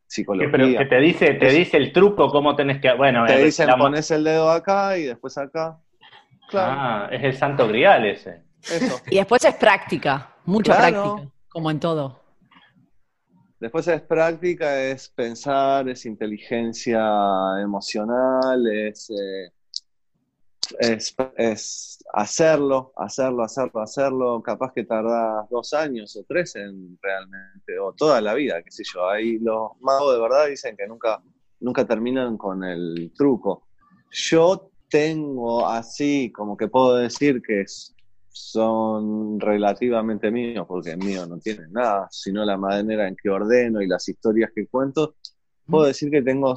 [0.10, 0.52] ¿Qué, psicología.
[0.52, 2.92] pero que te dice, te Es- dice el truco, cómo tenés que.
[2.96, 5.80] Bueno, te eh, dicen la pones el dedo acá y después acá.
[6.50, 8.42] Claro, Ah, es el santo grial ese.
[8.64, 9.00] eso.
[9.12, 11.04] Y después es práctica, mucha Claro.
[11.04, 12.20] práctica, como en todo.
[13.60, 17.00] Después es práctica, es pensar, es inteligencia
[17.62, 19.52] emocional, es, eh,
[20.80, 24.42] es, es hacerlo, hacerlo, hacerlo, hacerlo.
[24.44, 28.84] Capaz que tardás dos años o tres en realmente, o toda la vida, qué sé
[28.94, 29.08] yo.
[29.10, 31.22] Ahí los magos de verdad dicen que nunca,
[31.60, 33.68] nunca terminan con el truco.
[34.12, 37.96] Yo tengo así, como que puedo decir que es-
[38.32, 43.88] son relativamente míos, porque mío no tienen nada, sino la manera en que ordeno y
[43.88, 45.16] las historias que cuento.
[45.66, 46.54] Puedo decir que tengo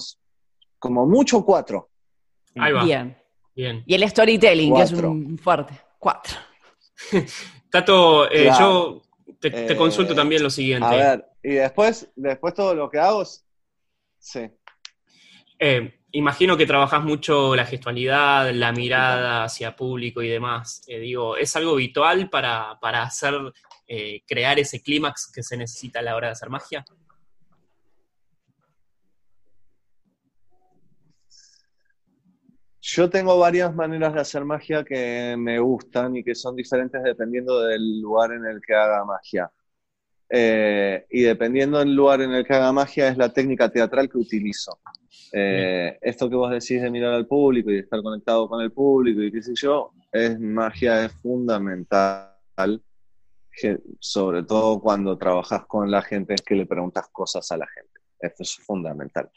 [0.79, 1.90] como mucho cuatro.
[2.57, 2.85] Ahí va.
[2.85, 3.16] Bien.
[3.54, 3.82] Bien.
[3.86, 5.74] Y el storytelling, que es un fuerte.
[5.98, 6.36] Cuatro.
[7.70, 8.58] Tato, eh, Claro.
[8.58, 9.02] yo
[9.40, 10.86] te, te Eh, consulto también lo siguiente.
[10.86, 13.44] A ver, y después, después todo lo que hago es...
[14.18, 14.48] Sí.
[15.58, 20.82] Eh, imagino que trabajas mucho la gestualidad, la mirada hacia público y demás.
[20.86, 23.34] Eh, digo, ¿es algo habitual para, para hacer,
[23.86, 26.84] eh, crear ese clímax que se necesita a la hora de hacer magia?
[32.84, 37.60] Yo tengo varias maneras de hacer magia que me gustan y que son diferentes dependiendo
[37.60, 39.48] del lugar en el que haga magia.
[40.28, 44.18] Eh, y dependiendo del lugar en el que haga magia es la técnica teatral que
[44.18, 44.80] utilizo.
[45.32, 48.72] Eh, esto que vos decís de mirar al público y de estar conectado con el
[48.72, 52.34] público y qué sé yo, es magia, es fundamental,
[54.00, 58.00] sobre todo cuando trabajas con la gente, es que le preguntas cosas a la gente.
[58.18, 59.30] Esto es fundamental.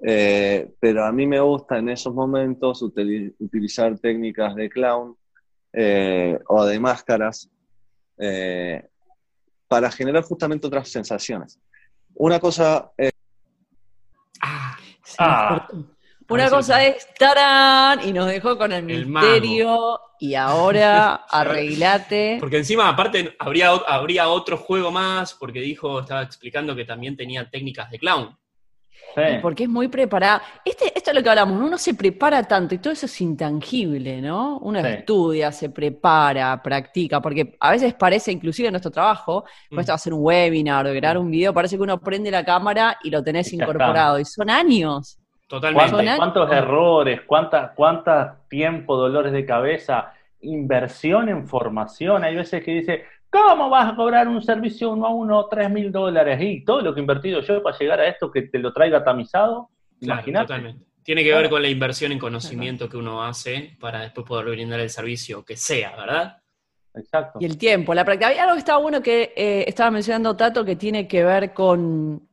[0.00, 5.16] Eh, pero a mí me gusta en esos momentos utili- utilizar técnicas de clown
[5.72, 7.50] eh, o de máscaras,
[8.18, 8.86] eh,
[9.66, 11.58] para generar justamente otras sensaciones.
[12.14, 13.10] Una cosa eh,
[14.40, 15.66] Ah, Sí, Ah.
[16.30, 18.06] Una cosa es ¡tarán!
[18.06, 22.36] y nos dejó con el, El misterio y ahora arreglate.
[22.38, 27.48] porque encima, aparte, habría, habría otro juego más, porque dijo, estaba explicando que también tenía
[27.48, 28.36] técnicas de clown.
[29.14, 29.22] Sí.
[29.42, 30.42] Porque es muy preparada.
[30.64, 34.20] Este, esto es lo que hablamos, uno se prepara tanto y todo eso es intangible,
[34.20, 34.58] ¿no?
[34.58, 34.86] Uno Sí.
[34.88, 39.78] estudia, se prepara, practica, porque a veces parece, inclusive en nuestro trabajo, Mm.
[39.80, 43.10] esto hacer un webinar o grabar un video, parece que uno prende la cámara y
[43.10, 44.18] lo tenés incorporado.
[44.20, 45.18] Y son años.
[45.48, 46.16] Totalmente.
[46.16, 47.22] ¿Cuántos, errores?
[47.26, 50.12] ¿Cuántas cuántas tiempo, dolores de cabeza?
[50.42, 52.22] Inversión en formación.
[52.22, 55.92] Hay veces que dice, ¿cómo vas a cobrar un servicio uno a uno, tres mil
[55.92, 56.40] dólares?
[56.40, 59.04] Y todo lo que he invertido yo para llegar a esto, que te lo traiga
[59.04, 59.70] tamizado.
[60.00, 60.46] Claro, Imagínate.
[60.46, 60.84] totalmente.
[61.02, 64.80] Tiene que ver con la inversión en conocimiento que uno hace para después poder brindar
[64.80, 66.36] el servicio que sea, ¿verdad?
[66.94, 67.38] Exacto.
[67.40, 68.28] Y el tiempo, la práctica.
[68.28, 72.28] Había algo que estaba bueno que eh, estaba mencionando Tato que tiene que ver con.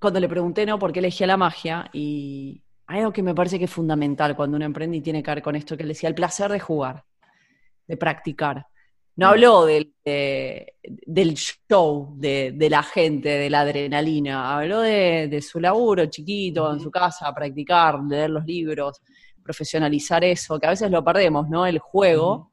[0.00, 0.78] Cuando le pregunté, ¿no?
[0.78, 1.90] ¿Por qué elegía la magia?
[1.92, 5.30] Y hay algo que me parece que es fundamental cuando uno emprende y tiene que
[5.30, 7.04] ver con esto que él decía: el placer de jugar,
[7.86, 8.66] de practicar.
[9.16, 14.56] No habló del, de- del show, de, de la gente, de la adrenalina.
[14.56, 19.00] Habló de, de su laburo chiquito, en su casa, practicar, leer los libros,
[19.42, 21.66] profesionalizar eso, que a veces lo perdemos, ¿no?
[21.66, 22.52] El juego.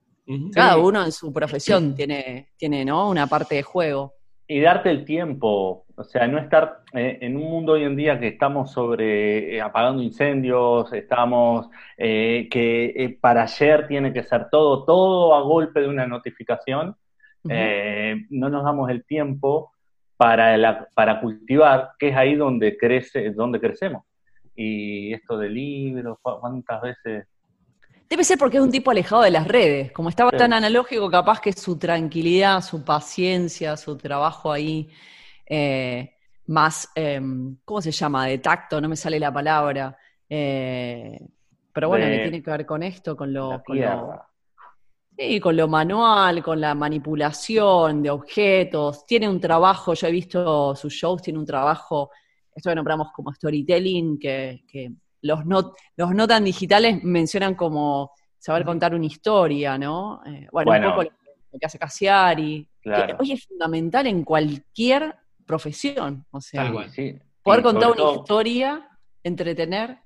[0.53, 3.09] Cada uno en su profesión tiene, tiene ¿no?
[3.09, 4.13] una parte de juego.
[4.47, 8.19] Y darte el tiempo, o sea, no estar eh, en un mundo hoy en día
[8.19, 14.85] que estamos sobre eh, apagando incendios, estamos eh, que para ayer tiene que ser todo,
[14.85, 16.95] todo a golpe de una notificación,
[17.43, 19.71] no nos damos el tiempo
[20.17, 24.03] para, la- para cultivar, que es ahí donde crece, donde crecemos.
[24.55, 27.27] Y esto de libros, ¿cu- ¿cuántas veces?
[28.09, 29.91] Debe ser porque es un tipo alejado de las redes.
[29.91, 30.37] Como estaba Sí.
[30.37, 34.87] tan analógico, capaz que su tranquilidad, su paciencia, su trabajo ahí
[35.45, 36.15] eh,
[36.47, 37.21] más, eh,
[37.63, 38.27] ¿cómo se llama?
[38.27, 39.95] De tacto, no me sale la palabra.
[40.29, 41.19] Eh,
[41.73, 44.21] pero bueno, que tiene que ver con esto, con lo, con lo.
[45.15, 49.05] Sí, con lo manual, con la manipulación de objetos.
[49.05, 52.09] Tiene un trabajo, yo he visto sus shows, tiene un trabajo,
[52.53, 58.11] esto que nombramos como storytelling, que, que los, no, los no tan digitales mencionan como
[58.39, 60.21] saber contar una historia, ¿no?
[60.25, 60.87] Eh, bueno, Bueno.
[60.87, 61.09] un poco lo,
[61.53, 63.15] lo que hace Cassiari, Claro.
[63.17, 66.89] que hoy es fundamental en cualquier profesión, o sea, Tal cual.
[66.89, 68.87] Sí, poder contar una todo- historia,
[69.23, 69.97] entretener.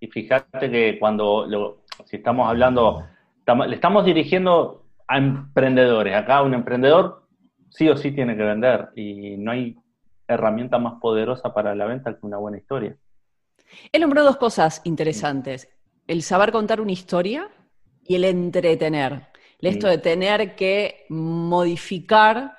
[0.00, 3.04] Y fíjate que cuando, lo- si estamos hablando,
[3.66, 6.14] le estamos dirigiendo a emprendedores.
[6.14, 7.26] Acá un emprendedor
[7.70, 9.76] sí o sí tiene que vender y no hay
[10.26, 12.96] herramienta más poderosa para la venta que una buena historia.
[13.92, 15.68] Él nombró dos cosas interesantes.
[16.06, 17.48] El saber contar una historia
[18.04, 19.26] y el entretener.
[19.60, 19.90] Esto Mm.
[19.90, 22.54] de tener que modificar,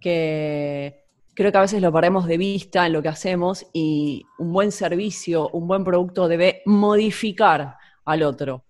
[0.00, 1.03] que
[1.34, 4.72] creo que a veces lo perdemos de vista en lo que hacemos y un buen
[4.72, 8.64] servicio, un buen producto debe modificar al otro.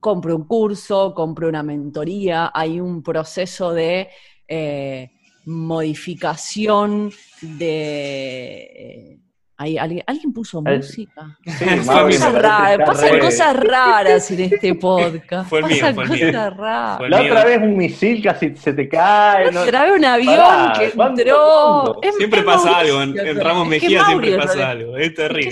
[0.00, 4.10] Compro un curso, compro una mentoría, hay un proceso de
[4.46, 5.10] eh,
[5.46, 9.23] modificación de...
[9.56, 11.38] ahí alguien, alguien puso Eh, música.
[11.46, 15.48] Sí, me Cosas raras, pasan cosas raras en este podcast.
[15.48, 16.26] Fue el mío, pasan fue el mío.
[16.26, 16.96] cosas raras.
[16.98, 17.32] Fue el La mío.
[17.32, 19.50] otra vez un misil casi se te cae.
[19.52, 19.60] ¿no?
[19.62, 21.98] Otra vez un avión Pará, que ¿cuánto- entró.
[22.02, 24.70] Es- Siempre es pasa Mauricio, algo, en, en Ramos es que Mejía Mauri siempre pasa
[24.70, 25.50] algo, es Es que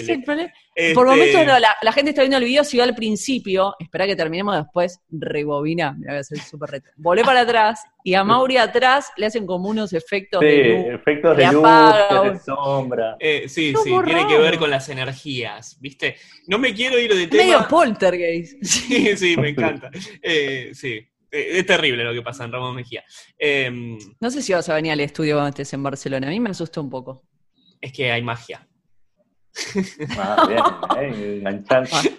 [0.74, 4.06] Este, Por momentos no, la, la gente está viendo el video, siguió al principio, espera
[4.06, 6.88] que terminemos después, rebobina, me voy a hacer súper reto.
[6.96, 10.86] Volé para atrás y a Mauri atrás le hacen como unos efectos Sí, de luz.
[11.00, 11.62] efectos de luz,
[12.32, 13.16] de sombra.
[13.20, 16.16] eh, sí, sí, tiene que ver con las energías, ¿viste?
[16.46, 17.68] No me quiero ir de Medio tema.
[17.68, 18.56] poltergeist.
[18.62, 19.90] Sí, sí, me encanta.
[20.22, 20.92] Eh, sí,
[21.30, 23.04] eh, es terrible lo que pasa en Ramos Mejía.
[23.38, 23.70] Eh,
[24.20, 26.48] No sé si vas a venir al estudio cuando estés en Barcelona, a mí me
[26.50, 27.22] asustó un poco.
[27.80, 28.66] es que hay magia.
[30.18, 31.62] Ah, bien, eh.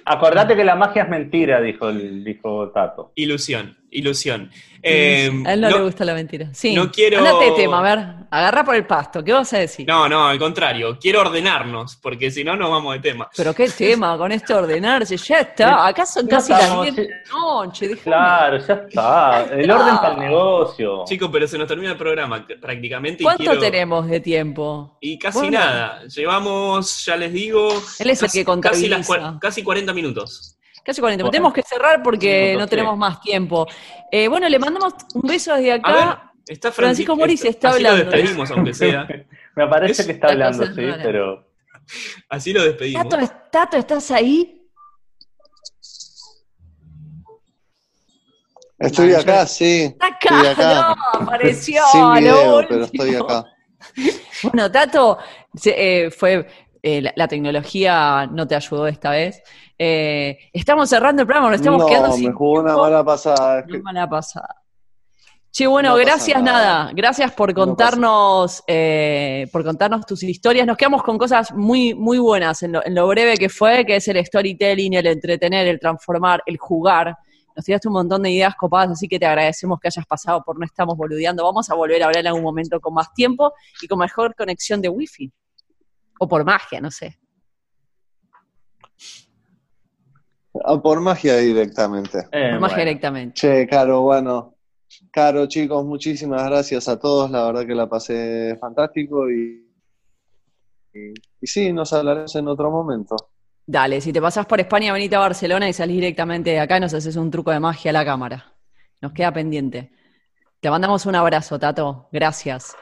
[0.06, 3.12] Acordate que la magia es mentira, dijo, el, dijo Tato.
[3.15, 4.50] Ilusión, ilusión.
[4.82, 6.50] Eh, a él no, no- le gusta la mentira.
[6.54, 6.74] Sí.
[6.76, 8.06] no quiero- Andate de tema, a ver,
[8.38, 9.88] agarra por el pasto, ¿qué vas a decir?
[9.88, 13.30] No, no, al contrario, quiero ordenarnos, porque si no nos vamos de tema.
[13.36, 16.96] Pero qué tema con esto de ordenarse, ya está, acá son casi las estamos, 10
[16.96, 17.10] de sí.
[17.10, 18.04] la noche, déjame.
[18.04, 19.43] Claro, ya está.
[19.52, 21.04] El orden para el negocio.
[21.06, 23.22] Chicos, pero se nos termina el programa prácticamente.
[23.22, 24.98] y ¿Cuánto quiero- tenemos de tiempo?
[25.00, 25.60] Y casi Bueno.
[25.60, 26.02] nada.
[26.08, 27.69] Llevamos, ya les digo.
[28.00, 28.98] Él es el casi, que contabiliza.
[28.98, 30.58] casi, las cua- casi 40 minutos.
[30.84, 31.23] Casi 40.
[31.23, 31.31] Bueno.
[31.31, 33.65] Tenemos que cerrar porque no tenemos más tiempo.
[34.12, 36.33] Eh, bueno, le mandamos un beso desde A acá.
[36.48, 38.04] Está Francisco Moris está así hablando.
[38.06, 39.08] lo despedimos, aunque sea.
[39.56, 40.71] Me parece Es- que está hablando, sí,
[41.04, 41.48] pero
[42.29, 43.08] Así lo despedimos.
[43.10, 44.60] Tato, Tato, ¿estás ahí?
[48.79, 49.83] Estoy Ah, acá, sí.
[49.83, 50.96] Está acá, Estoy acá.
[51.13, 51.81] no, apareció.
[51.91, 53.46] Sin lo video, pero estoy acá.
[54.44, 55.17] Bueno, Tato,
[55.65, 56.48] eh, fue
[56.81, 59.41] eh, la, la tecnología no te ayudó esta vez.
[59.77, 63.63] Eh, estamos cerrando el programa, nos estamos no, quedando me sin jugó una mala pasada.
[63.67, 64.63] Una mala pasada.
[65.56, 66.62] Che, bueno, No gracias nada.
[66.85, 66.91] nada.
[66.95, 70.65] Gracias por No contarnos, eh, por contarnos tus historias.
[70.65, 73.97] Nos quedamos con cosas muy, muy buenas en lo, en lo breve que fue, que
[73.97, 77.15] es el storytelling, el entretener, el transformar, el jugar.
[77.56, 80.58] Nos tiraste un montón de ideas copadas, así que te agradecemos que hayas pasado por
[80.58, 81.43] No Estamos Boludeando.
[81.43, 84.81] Vamos a volver a hablar en algún momento con más tiempo y con mejor conexión
[84.81, 85.31] de wifi.
[86.19, 87.19] O por magia, no sé.
[90.65, 92.19] Ah, por magia directamente.
[92.31, 92.77] Eh, Por magia bueno.
[92.77, 93.33] directamente.
[93.35, 94.56] Che, Caro, bueno.
[95.12, 97.29] Caro, chicos, muchísimas gracias a todos.
[97.31, 99.67] La verdad que la pasé fantástico y,
[100.94, 103.15] y, y sí, nos hablaremos en otro momento.
[103.65, 106.81] Dale, si te pasás por España, venite a Barcelona y salís directamente de acá y
[106.81, 108.54] nos haces un truco de magia a la cámara.
[109.02, 109.91] Nos queda pendiente.
[110.60, 112.08] Te mandamos un abrazo, Tato.
[112.12, 112.75] Gracias.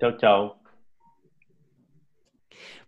[0.00, 0.57] Chau, chau.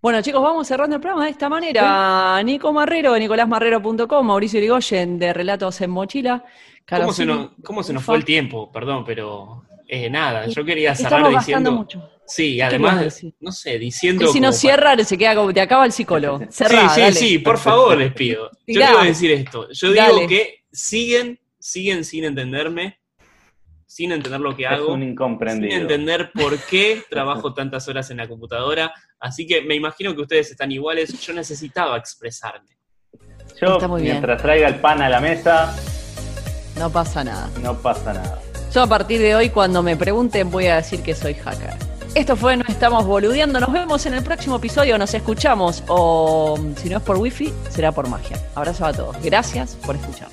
[0.03, 2.43] Bueno, chicos, vamos cerrando el programa de esta manera.
[2.43, 6.43] Nico Marrero de nicolásmarrero.com, Mauricio Irigoyen de Relatos en Mochila.
[6.89, 8.73] ¿Cómo se, nos, ¿Cómo se nos fue el tiempo?
[8.73, 11.73] Perdón, pero eh, nada, yo quería cerrar Estamos diciendo...
[11.73, 12.11] mucho.
[12.27, 14.25] Sí, además, no sé, diciendo...
[14.25, 16.41] Y si nos cierra, se queda como te acaba el psicólogo.
[16.51, 17.13] Cerrá, sí, sí, dale.
[17.13, 18.51] sí, por favor, les pido.
[18.67, 19.69] Yo quiero decir esto.
[19.71, 20.15] Yo Dale.
[20.15, 23.00] digo que siguen, siguen sin entenderme,
[23.91, 24.95] sin entender lo que Es hago.
[24.95, 28.93] sin entender por qué trabajo tantas horas en la computadora.
[29.19, 31.21] Así que me imagino que ustedes están iguales.
[31.21, 32.69] Yo necesitaba expresarme.
[33.61, 34.13] Yo, Está muy bien.
[34.15, 35.75] mientras traiga el pan a la mesa,
[36.79, 37.51] No pasa nada.
[37.63, 38.41] no pasa nada.
[38.73, 41.75] Yo a partir de hoy, cuando me pregunten, voy a decir que soy hacker.
[42.15, 43.59] Esto fue No Estamos Boludeando.
[43.59, 44.99] Nos vemos en el próximo episodio.
[44.99, 45.83] Nos escuchamos.
[45.89, 48.39] O si no es por wifi, será por magia.
[48.55, 49.17] Abrazo a todos.
[49.21, 50.29] Gracias por escuchar.